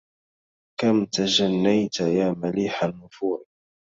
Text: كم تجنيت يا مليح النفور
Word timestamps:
كم 0.79 1.05
تجنيت 1.05 1.99
يا 1.99 2.31
مليح 2.37 2.83
النفور 2.83 3.45